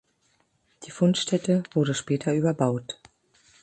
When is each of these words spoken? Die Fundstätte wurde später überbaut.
Die 0.81 0.89
Fundstätte 0.89 1.61
wurde 1.75 1.93
später 1.93 2.33
überbaut. 2.33 2.97